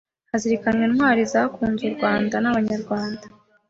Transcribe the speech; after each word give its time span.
hazirikanwa 0.31 0.83
Intwari 0.87 1.21
zakunze 1.31 1.83
u 1.89 1.93
Rwanda 1.95 2.35
n, 2.39 2.45
abanyarwanda 2.51 3.25